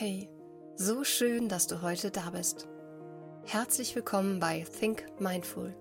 [0.00, 0.30] Hey,
[0.76, 2.68] so schön, dass du heute da bist.
[3.44, 5.74] Herzlich willkommen bei Think Mindful,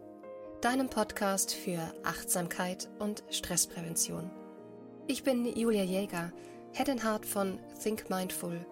[0.59, 4.32] deinem Podcast für Achtsamkeit und Stressprävention.
[5.06, 6.33] Ich bin Julia Jäger,
[6.74, 8.66] Head and Heart von Think Mindful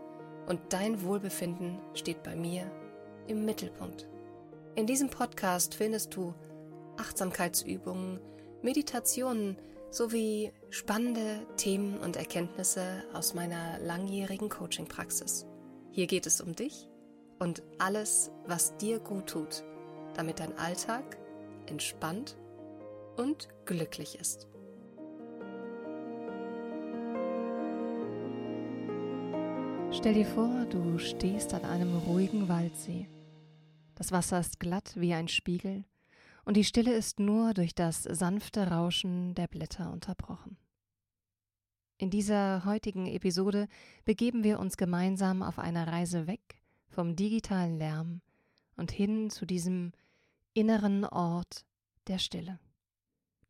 [0.48, 2.64] und dein Wohlbefinden steht bei mir
[3.28, 4.08] im Mittelpunkt.
[4.74, 6.34] In diesem Podcast findest du
[6.98, 8.20] Achtsamkeitsübungen,
[8.64, 9.58] Meditationen
[9.92, 15.46] sowie spannende Themen und Erkenntnisse aus meiner langjährigen Coaching-Praxis.
[15.92, 16.90] Hier geht es um dich
[17.40, 19.64] und alles, was dir gut tut,
[20.16, 21.18] damit dein Alltag
[21.68, 22.38] entspannt
[23.18, 24.48] und glücklich ist.
[29.92, 33.08] Stell dir vor, du stehst an einem ruhigen Waldsee.
[33.96, 35.86] Das Wasser ist glatt wie ein Spiegel
[36.46, 40.58] und die Stille ist nur durch das sanfte Rauschen der Blätter unterbrochen.
[41.98, 43.68] In dieser heutigen Episode
[44.04, 48.22] begeben wir uns gemeinsam auf eine Reise weg vom digitalen Lärm
[48.76, 49.92] und hin zu diesem
[50.54, 51.66] inneren Ort
[52.08, 52.60] der Stille.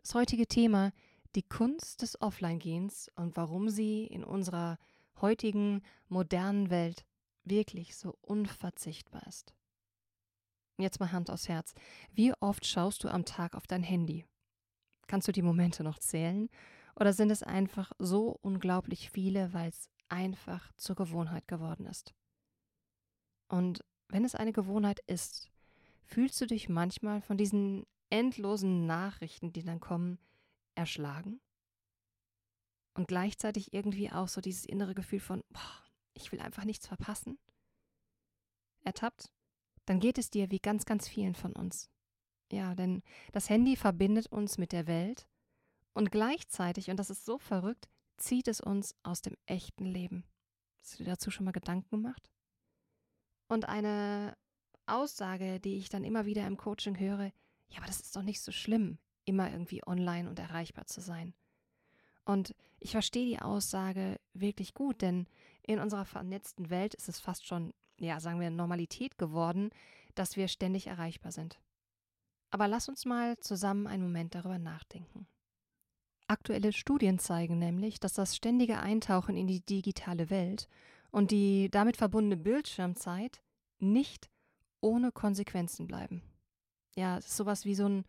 [0.01, 0.91] Das heutige Thema
[1.35, 4.77] die Kunst des Offline-Gehens und warum sie in unserer
[5.19, 7.05] heutigen modernen Welt
[7.43, 9.53] wirklich so unverzichtbar ist.
[10.77, 11.73] Jetzt mal Hand aufs Herz.
[12.11, 14.25] Wie oft schaust du am Tag auf dein Handy?
[15.07, 16.49] Kannst du die Momente noch zählen?
[16.99, 22.13] Oder sind es einfach so unglaublich viele, weil es einfach zur Gewohnheit geworden ist?
[23.47, 25.51] Und wenn es eine Gewohnheit ist,
[26.03, 30.19] fühlst du dich manchmal von diesen endlosen Nachrichten, die dann kommen,
[30.75, 31.39] erschlagen?
[32.95, 37.37] Und gleichzeitig irgendwie auch so dieses innere Gefühl von, boah, ich will einfach nichts verpassen?
[38.83, 39.34] Ertappt?
[39.85, 41.89] Dann geht es dir wie ganz, ganz vielen von uns.
[42.51, 45.27] Ja, denn das Handy verbindet uns mit der Welt
[45.93, 50.23] und gleichzeitig, und das ist so verrückt, zieht es uns aus dem echten Leben.
[50.79, 52.29] Hast du dir dazu schon mal Gedanken gemacht?
[53.47, 54.35] Und eine
[54.85, 57.31] Aussage, die ich dann immer wieder im Coaching höre,
[57.69, 61.33] ja, aber das ist doch nicht so schlimm, immer irgendwie online und erreichbar zu sein.
[62.25, 65.27] Und ich verstehe die Aussage wirklich gut, denn
[65.63, 69.69] in unserer vernetzten Welt ist es fast schon ja, sagen wir, Normalität geworden,
[70.15, 71.59] dass wir ständig erreichbar sind.
[72.51, 75.27] Aber lass uns mal zusammen einen Moment darüber nachdenken.
[76.27, 80.67] Aktuelle Studien zeigen nämlich, dass das ständige Eintauchen in die digitale Welt
[81.11, 83.41] und die damit verbundene Bildschirmzeit
[83.79, 84.29] nicht
[84.81, 86.21] ohne Konsequenzen bleiben.
[86.95, 88.05] Ja, es ist sowas wie so ein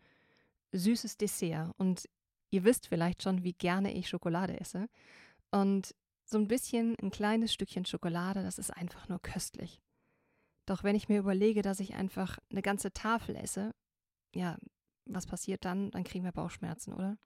[0.71, 2.07] süßes Dessert und
[2.49, 4.87] ihr wisst vielleicht schon, wie gerne ich Schokolade esse.
[5.51, 5.93] Und
[6.29, 9.81] so ein bisschen, ein kleines Stückchen Schokolade, das ist einfach nur köstlich.
[10.65, 13.73] Doch wenn ich mir überlege, dass ich einfach eine ganze Tafel esse,
[14.35, 14.57] ja,
[15.05, 15.89] was passiert dann?
[15.91, 17.17] Dann kriegen wir Bauchschmerzen, oder?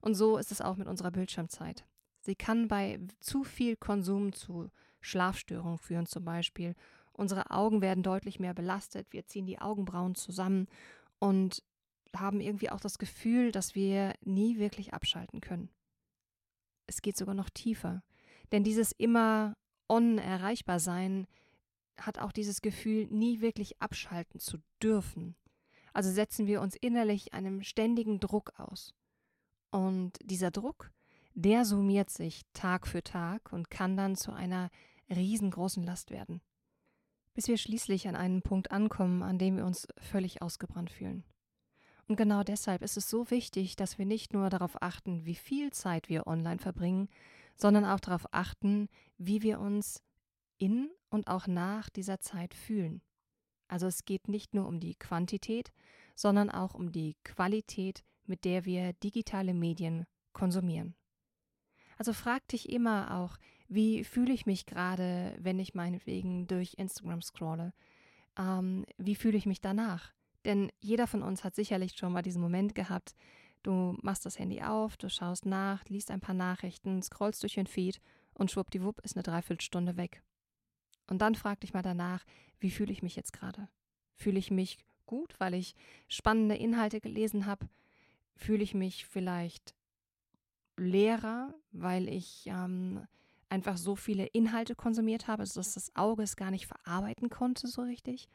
[0.00, 1.86] Und so ist es auch mit unserer Bildschirmzeit.
[2.20, 4.68] Sie kann bei zu viel Konsum zu
[5.00, 6.74] Schlafstörungen führen zum Beispiel.
[7.12, 10.66] Unsere Augen werden deutlich mehr belastet, wir ziehen die Augenbrauen zusammen
[11.20, 11.62] und
[12.16, 15.68] haben irgendwie auch das Gefühl, dass wir nie wirklich abschalten können.
[16.86, 18.02] Es geht sogar noch tiefer.
[18.52, 19.56] Denn dieses immer
[19.88, 21.26] on erreichbar sein
[21.98, 25.36] hat auch dieses Gefühl, nie wirklich abschalten zu dürfen.
[25.92, 28.94] Also setzen wir uns innerlich einem ständigen Druck aus.
[29.70, 30.90] Und dieser Druck,
[31.34, 34.70] der summiert sich Tag für Tag und kann dann zu einer
[35.08, 36.40] riesengroßen Last werden.
[37.34, 41.24] Bis wir schließlich an einen Punkt ankommen, an dem wir uns völlig ausgebrannt fühlen.
[42.06, 45.72] Und genau deshalb ist es so wichtig, dass wir nicht nur darauf achten, wie viel
[45.72, 47.08] Zeit wir online verbringen,
[47.56, 48.88] sondern auch darauf achten,
[49.18, 50.02] wie wir uns
[50.58, 53.02] in und auch nach dieser Zeit fühlen.
[53.68, 55.72] Also es geht nicht nur um die Quantität,
[56.14, 60.94] sondern auch um die Qualität, mit der wir digitale Medien konsumieren.
[61.98, 63.36] Also frag dich immer auch,
[63.68, 67.72] wie fühle ich mich gerade, wenn ich meinetwegen durch Instagram scrolle?
[68.36, 70.12] Ähm, wie fühle ich mich danach?
[70.44, 73.14] Denn jeder von uns hat sicherlich schon mal diesen Moment gehabt,
[73.64, 77.66] du machst das Handy auf, du schaust nach, liest ein paar Nachrichten, scrollst durch den
[77.66, 78.00] Feed
[78.34, 80.22] und schwuppdiwupp ist eine Dreiviertelstunde weg.
[81.08, 82.24] Und dann frag dich mal danach,
[82.60, 83.68] wie fühle ich mich jetzt gerade?
[84.14, 85.74] Fühle ich mich gut, weil ich
[86.08, 87.68] spannende Inhalte gelesen habe?
[88.36, 89.74] Fühle ich mich vielleicht
[90.76, 93.06] leerer, weil ich ähm,
[93.48, 97.82] einfach so viele Inhalte konsumiert habe, dass das Auge es gar nicht verarbeiten konnte so
[97.82, 98.28] richtig?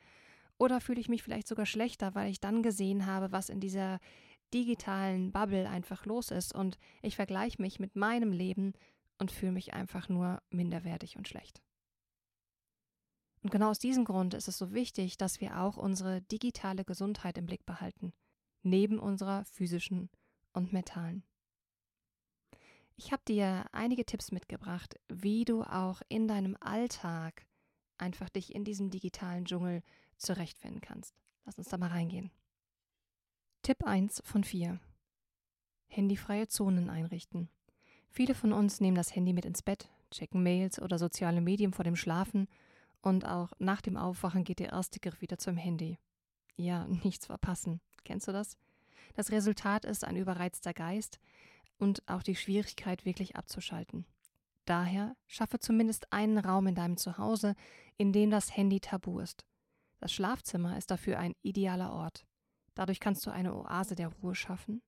[0.58, 4.00] Oder fühle ich mich vielleicht sogar schlechter, weil ich dann gesehen habe, was in dieser
[4.54, 8.74] digitalen Bubble einfach los ist und ich vergleiche mich mit meinem Leben
[9.18, 11.62] und fühle mich einfach nur minderwertig und schlecht.
[13.42, 17.38] Und genau aus diesem Grund ist es so wichtig, dass wir auch unsere digitale Gesundheit
[17.38, 18.14] im Blick behalten,
[18.64, 20.10] neben unserer physischen
[20.54, 21.24] und mentalen.
[22.98, 27.46] Ich habe dir einige Tipps mitgebracht, wie du auch in deinem Alltag
[27.98, 29.84] einfach dich in diesem digitalen Dschungel
[30.18, 31.16] zurechtfinden kannst.
[31.46, 32.30] Lass uns da mal reingehen.
[33.62, 34.80] Tipp 1 von 4.
[35.88, 37.50] Handyfreie Zonen einrichten.
[38.08, 41.84] Viele von uns nehmen das Handy mit ins Bett, checken Mails oder soziale Medien vor
[41.84, 42.48] dem Schlafen
[43.02, 46.00] und auch nach dem Aufwachen geht der erste Griff wieder zum Handy.
[46.56, 47.82] Ja, nichts verpassen.
[48.06, 48.58] Kennst du das?
[49.16, 51.20] Das Resultat ist ein überreizter Geist
[51.78, 54.06] und auch die Schwierigkeit, wirklich abzuschalten.
[54.66, 57.56] Daher schaffe zumindest einen Raum in deinem Zuhause,
[57.98, 59.46] in dem das Handy tabu ist.
[60.00, 62.26] Das Schlafzimmer ist dafür ein idealer Ort.
[62.80, 64.82] Dadurch kannst du eine Oase der Ruhe schaffen,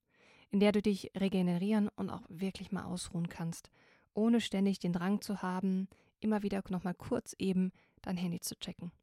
[0.49, 3.69] in der du dich regenerieren und auch wirklich mal ausruhen kannst,
[4.13, 5.89] ohne ständig den Drang zu haben,
[6.21, 8.93] immer wieder nochmal kurz eben dein Handy zu checken.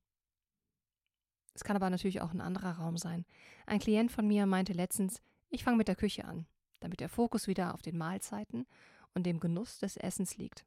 [1.53, 3.27] Es kann aber natürlich auch ein anderer Raum sein.
[3.67, 5.21] Ein Klient von mir meinte letztens,
[5.51, 6.47] ich fange mit der Küche an,
[6.81, 8.67] damit der Fokus wieder auf den Mahlzeiten
[9.13, 10.65] und dem Genuss des Essens liegt.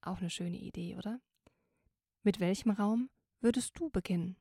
[0.00, 1.20] Auch eine schöne Idee, oder?
[2.24, 3.08] Mit welchem Raum
[3.40, 4.36] würdest du beginnen?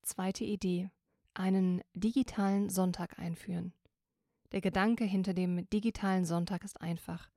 [0.00, 0.88] Zweite Idee.
[1.34, 3.72] Einen digitalen Sonntag einführen.
[4.52, 7.30] Der Gedanke hinter dem digitalen Sonntag ist einfach.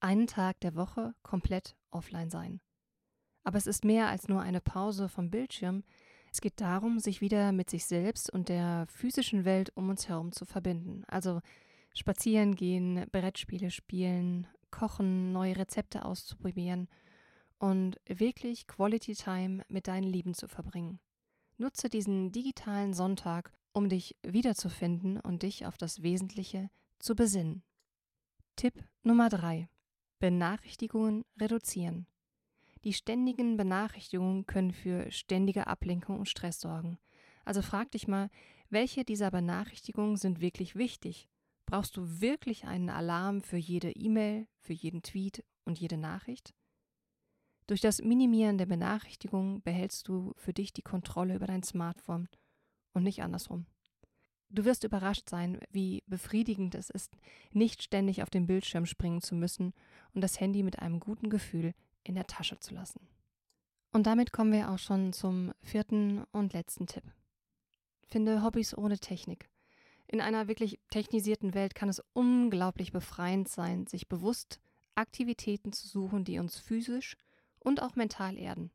[0.00, 2.60] Einen Tag der Woche komplett offline sein.
[3.44, 5.84] Aber es ist mehr als nur eine Pause vom Bildschirm.
[6.32, 10.32] Es geht darum, sich wieder mit sich selbst und der physischen Welt um uns herum
[10.32, 11.04] zu verbinden.
[11.08, 11.40] Also
[11.94, 16.88] spazieren gehen, Brettspiele spielen, kochen, neue Rezepte auszuprobieren
[17.58, 21.00] und wirklich Quality Time mit deinen Lieben zu verbringen.
[21.60, 27.62] Nutze diesen digitalen Sonntag, um dich wiederzufinden und dich auf das Wesentliche zu besinnen.
[28.56, 29.68] Tipp Nummer 3.
[30.20, 32.06] Benachrichtigungen reduzieren.
[32.84, 36.98] Die ständigen Benachrichtigungen können für ständige Ablenkung und Stress sorgen.
[37.44, 38.30] Also frag dich mal,
[38.70, 41.28] welche dieser Benachrichtigungen sind wirklich wichtig?
[41.66, 46.54] Brauchst du wirklich einen Alarm für jede E-Mail, für jeden Tweet und jede Nachricht?
[47.70, 52.28] Durch das Minimieren der Benachrichtigungen behältst du für dich die Kontrolle über dein Smartphone
[52.94, 53.64] und nicht andersrum.
[54.48, 57.16] Du wirst überrascht sein, wie befriedigend es ist,
[57.52, 59.72] nicht ständig auf den Bildschirm springen zu müssen
[60.14, 61.72] und das Handy mit einem guten Gefühl
[62.02, 63.06] in der Tasche zu lassen.
[63.92, 67.04] Und damit kommen wir auch schon zum vierten und letzten Tipp.
[68.08, 69.48] Finde Hobbys ohne Technik.
[70.08, 74.58] In einer wirklich technisierten Welt kann es unglaublich befreiend sein, sich bewusst
[74.96, 77.16] Aktivitäten zu suchen, die uns physisch
[77.60, 78.70] und auch mental erden.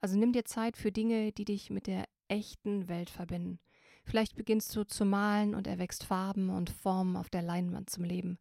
[0.00, 3.58] Also nimm dir Zeit für Dinge, die dich mit der echten Welt verbinden.
[4.04, 8.38] Vielleicht beginnst du zu malen und erwächst Farben und Formen auf der Leinwand zum Leben.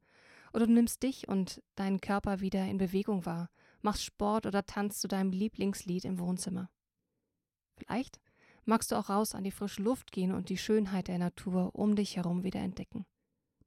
[0.54, 3.50] Oder du nimmst dich und deinen Körper wieder in Bewegung wahr
[3.84, 6.70] machst Sport oder tanzt zu deinem Lieblingslied im Wohnzimmer.
[7.78, 8.20] Vielleicht
[8.66, 11.96] magst du auch raus an die frische Luft gehen und die Schönheit der Natur um
[11.96, 13.06] dich herum wieder entdecken.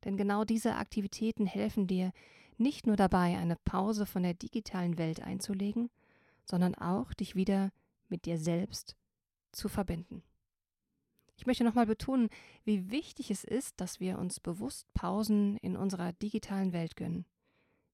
[0.05, 2.13] Denn genau diese Aktivitäten helfen dir
[2.59, 5.91] nicht nur dabei, eine Pause von der digitalen Welt einzulegen,
[6.45, 7.71] sondern auch dich wieder
[8.09, 8.97] mit dir selbst
[9.53, 10.23] zu verbinden.
[11.37, 12.29] Ich möchte nochmal betonen,
[12.65, 17.27] wie wichtig es ist, dass wir uns bewusst Pausen in unserer digitalen Welt gönnen.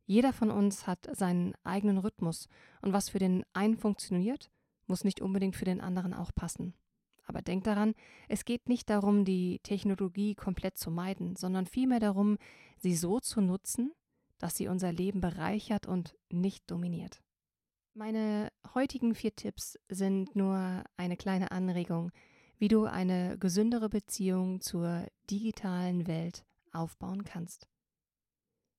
[0.07, 2.49] Jeder von uns hat seinen eigenen Rhythmus
[2.83, 4.51] und was für den einen funktioniert,
[4.87, 6.75] muss nicht unbedingt für den anderen auch passen.
[7.25, 7.95] Aber denk daran,
[8.29, 12.39] es geht nicht darum, die Technologie komplett zu meiden, sondern vielmehr darum,
[12.77, 13.93] sie so zu nutzen,
[14.41, 17.23] dass sie unser Leben bereichert und nicht dominiert.
[17.95, 22.11] Meine heutigen vier Tipps sind nur eine kleine Anregung,
[22.59, 27.69] wie du eine gesündere Beziehung zur digitalen Welt aufbauen kannst.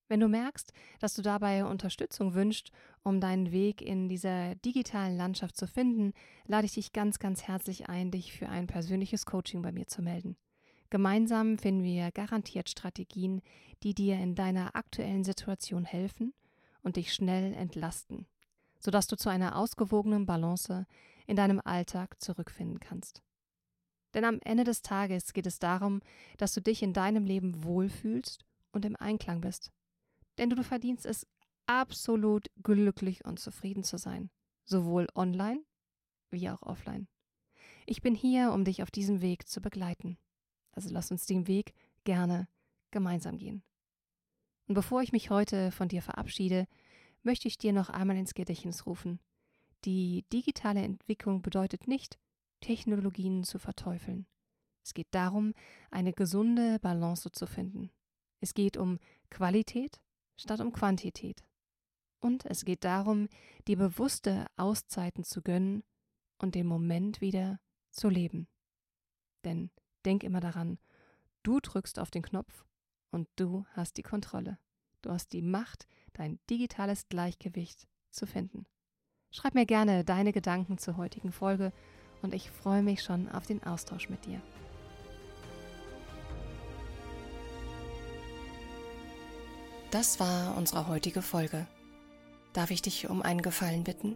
[0.08, 5.56] Wenn du merkst, dass du dabei Unterstützung wünschst, um deinen Weg in dieser digitalen Landschaft
[5.56, 6.14] zu finden,
[6.46, 10.02] lade ich dich ganz, ganz herzlich ein, dich für ein persönliches Coaching bei mir zu
[10.02, 10.36] melden.
[10.92, 13.42] Gemeinsam finden wir garantiert Strategien,
[13.82, 16.36] die dir in deiner aktuellen Situation helfen
[16.84, 18.28] und dich schnell entlasten,
[18.80, 20.86] sodass du zu einer ausgewogenen Balance
[21.26, 23.24] in deinem Alltag zurückfinden kannst.
[24.14, 26.02] Denn am Ende des Tages geht es darum,
[26.38, 29.72] dass du dich in deinem Leben wohlfühlst und im Einklang bist
[30.38, 31.28] denn du verdienst es
[31.66, 34.30] absolut glücklich und zufrieden zu sein,
[34.66, 35.64] sowohl online
[36.32, 37.08] wie auch offline.
[37.86, 40.18] Ich bin hier, um dich auf diesem Weg zu begleiten.
[40.72, 41.74] Also lass uns den Weg
[42.04, 42.48] gerne
[42.92, 43.64] gemeinsam gehen.
[44.68, 46.68] Und bevor ich mich heute von dir verabschiede,
[47.24, 49.20] möchte ich dir noch einmal ins Gedächtnis rufen.
[49.86, 52.20] Die digitale Entwicklung bedeutet nicht,
[52.62, 54.28] Technologien zu verteufeln.
[54.84, 55.54] Es geht darum,
[55.90, 57.92] eine gesunde Balance zu finden.
[58.40, 59.00] Es geht um
[59.30, 60.00] Qualität
[60.38, 61.44] statt um Quantität.
[62.20, 63.28] Und es geht darum,
[63.68, 65.84] die bewusste Auszeiten zu gönnen
[66.38, 67.60] und den Moment wieder
[67.90, 68.48] zu leben.
[69.44, 69.72] Denn
[70.06, 70.78] denk immer daran,
[71.44, 72.66] du drückst auf den Knopf
[73.12, 74.58] und du hast die Kontrolle.
[75.02, 78.66] Du hast die Macht, dein digitales Gleichgewicht zu finden.
[79.32, 81.72] Schreib mir gerne deine Gedanken zur heutigen Folge
[82.22, 84.42] und ich freue mich schon auf den Austausch mit dir.
[89.90, 91.68] Das war unsere heutige Folge.
[92.54, 94.16] Darf ich dich um einen Gefallen bitten?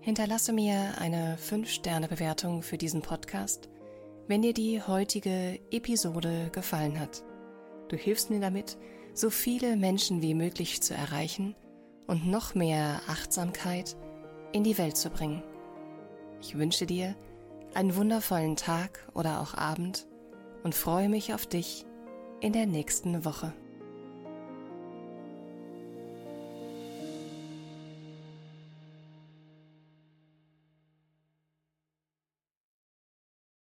[0.00, 3.70] Hinterlasse mir eine 5-Sterne-Bewertung für diesen Podcast,
[4.26, 7.22] wenn dir die heutige Episode gefallen hat.
[7.88, 8.78] Du hilfst mir damit,
[9.12, 11.54] so viele Menschen wie möglich zu erreichen
[12.06, 13.96] und noch mehr Achtsamkeit
[14.52, 15.42] in die Welt zu bringen.
[16.40, 17.14] Ich wünsche dir
[17.74, 20.06] einen wundervollen Tag oder auch Abend
[20.62, 21.84] und freue mich auf dich
[22.40, 23.52] in der nächsten Woche.